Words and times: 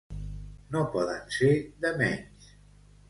No 0.75 0.81
poder 0.95 1.19
ser 1.37 1.51
de 1.85 1.93
menys. 2.01 2.53